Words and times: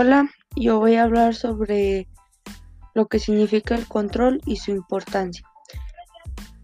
Hola, 0.00 0.30
yo 0.54 0.78
voy 0.78 0.94
a 0.94 1.02
hablar 1.02 1.34
sobre 1.34 2.06
lo 2.94 3.08
que 3.08 3.18
significa 3.18 3.74
el 3.74 3.88
control 3.88 4.40
y 4.46 4.54
su 4.54 4.70
importancia. 4.70 5.42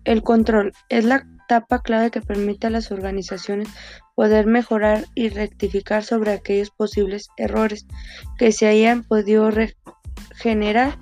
El 0.05 0.23
control 0.23 0.73
es 0.89 1.05
la 1.05 1.27
etapa 1.43 1.83
clave 1.83 2.13
que 2.13 2.21
permite 2.21 2.69
a 2.69 2.71
las 2.71 2.93
organizaciones 2.93 3.67
poder 4.15 4.47
mejorar 4.47 5.07
y 5.17 5.31
rectificar 5.31 6.05
sobre 6.05 6.31
aquellos 6.31 6.71
posibles 6.71 7.27
errores 7.37 7.89
que 8.39 8.53
se 8.53 8.69
hayan 8.69 9.03
podido 9.03 9.51
generar 10.37 10.97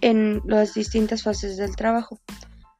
en 0.00 0.42
las 0.46 0.74
distintas 0.74 1.22
fases 1.22 1.56
del 1.56 1.76
trabajo. 1.76 2.18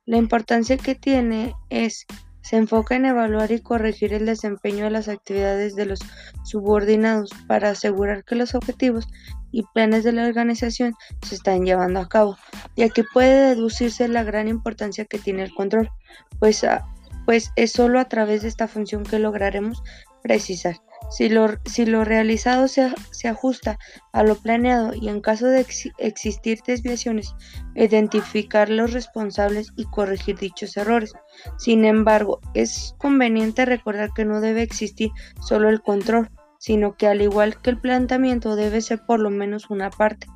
La 0.04 0.16
importancia 0.16 0.76
que 0.78 0.96
tiene 0.96 1.54
es 1.70 2.06
se 2.44 2.56
enfoca 2.56 2.94
en 2.94 3.06
evaluar 3.06 3.50
y 3.52 3.60
corregir 3.60 4.12
el 4.12 4.26
desempeño 4.26 4.84
de 4.84 4.90
las 4.90 5.08
actividades 5.08 5.74
de 5.74 5.86
los 5.86 6.00
subordinados 6.44 7.30
para 7.48 7.70
asegurar 7.70 8.22
que 8.22 8.34
los 8.34 8.54
objetivos 8.54 9.08
y 9.50 9.62
planes 9.72 10.04
de 10.04 10.12
la 10.12 10.26
organización 10.26 10.94
se 11.22 11.36
están 11.36 11.64
llevando 11.64 12.00
a 12.00 12.08
cabo. 12.08 12.36
Y 12.76 12.82
aquí 12.82 13.02
puede 13.14 13.54
deducirse 13.54 14.08
la 14.08 14.24
gran 14.24 14.46
importancia 14.46 15.06
que 15.06 15.18
tiene 15.18 15.42
el 15.42 15.54
control, 15.54 15.90
pues, 16.38 16.62
ah, 16.64 16.86
pues 17.24 17.50
es 17.56 17.72
solo 17.72 17.98
a 17.98 18.10
través 18.10 18.42
de 18.42 18.48
esta 18.48 18.68
función 18.68 19.04
que 19.04 19.18
lograremos 19.18 19.82
precisar 20.22 20.76
si 21.14 21.28
lo, 21.28 22.04
realizado 22.04 22.66
se, 22.66 22.92
ajusta 23.28 23.78
a 24.12 24.24
lo 24.24 24.34
planeado 24.34 24.94
y 24.94 25.08
en 25.08 25.20
caso 25.20 25.46
de 25.46 25.64
existir 25.98 26.58
desviaciones, 26.66 27.36
identificar 27.76 28.68
los 28.68 28.92
responsables 28.92 29.72
y 29.76 29.84
corregir 29.84 30.36
dichos 30.38 30.76
errores. 30.76 31.12
Sin 31.56 31.84
embargo, 31.84 32.40
es 32.54 32.96
conveniente 32.98 33.64
recordar 33.64 34.10
que 34.12 34.24
no 34.24 34.40
debe 34.40 34.62
existir 34.62 35.10
solo 35.40 35.68
el 35.68 35.82
control, 35.82 36.30
sino 36.58 36.96
que 36.96 37.06
al 37.06 37.22
igual 37.22 37.60
que 37.62 37.70
el 37.70 37.80
planteamiento 37.80 38.56
debe 38.56 38.80
ser 38.80 39.00
por 39.06 39.20
lo 39.20 39.30
menos 39.30 39.70
una 39.70 39.90
parte, 39.90 40.26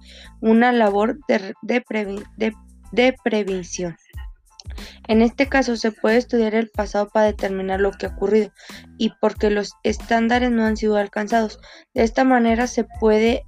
una 0.41 0.71
labor 0.71 1.19
de, 1.27 1.55
de 2.93 3.17
prevención. 3.25 3.97
En 5.09 5.23
este 5.23 5.49
caso 5.49 5.77
se 5.77 5.91
puede 5.91 6.19
estudiar 6.19 6.55
el 6.55 6.69
pasado 6.69 7.09
para 7.09 7.27
determinar 7.27 7.81
lo 7.81 7.93
que 7.93 8.07
ha 8.07 8.11
ocurrido 8.11 8.53
y 8.99 9.11
por 9.21 9.37
qué 9.37 9.51
los 9.51 9.73
estándares 9.83 10.51
no 10.51 10.65
han 10.65 10.77
sido 10.77 10.97
alcanzados. 10.97 11.59
De 11.95 12.03
esta 12.03 12.25
manera 12.25 12.67
se 12.67 12.85
puede 12.85 13.45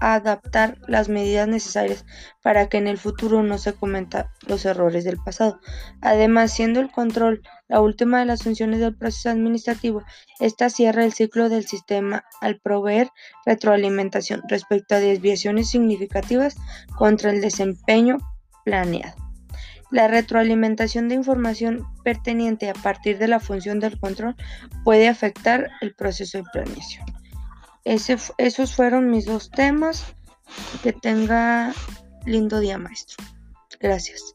adaptar 0.00 0.76
las 0.86 1.08
medidas 1.08 1.48
necesarias 1.48 2.04
para 2.42 2.68
que 2.68 2.76
en 2.76 2.88
el 2.88 2.98
futuro 2.98 3.42
no 3.42 3.56
se 3.56 3.72
cometan 3.72 4.26
los 4.46 4.66
errores 4.66 5.04
del 5.04 5.16
pasado. 5.16 5.60
Además, 6.02 6.52
siendo 6.52 6.80
el 6.80 6.90
control 6.90 7.42
la 7.68 7.80
última 7.80 8.20
de 8.20 8.26
las 8.26 8.42
funciones 8.42 8.80
del 8.80 8.96
proceso 8.96 9.30
administrativo, 9.30 10.02
esta 10.40 10.68
cierra 10.68 11.04
el 11.04 11.14
ciclo 11.14 11.48
del 11.48 11.66
sistema 11.66 12.24
al 12.42 12.60
proveer 12.60 13.08
retroalimentación 13.46 14.42
respecto 14.48 14.94
a 14.94 15.00
desviaciones 15.00 15.70
significativas 15.70 16.56
contra 16.98 17.30
el 17.30 17.40
desempeño 17.40 18.18
planeado. 18.64 19.23
La 19.94 20.08
retroalimentación 20.08 21.08
de 21.08 21.14
información 21.14 21.86
pertinente 22.02 22.68
a 22.68 22.72
partir 22.72 23.16
de 23.16 23.28
la 23.28 23.38
función 23.38 23.78
del 23.78 23.96
control 24.00 24.34
puede 24.82 25.06
afectar 25.06 25.70
el 25.82 25.94
proceso 25.94 26.38
de 26.38 26.44
planeación. 26.52 27.06
esos 27.84 28.74
fueron 28.74 29.08
mis 29.08 29.24
dos 29.24 29.52
temas. 29.52 30.04
Que 30.82 30.92
tenga 30.92 31.72
lindo 32.26 32.58
día, 32.58 32.76
maestro. 32.76 33.24
Gracias. 33.78 34.34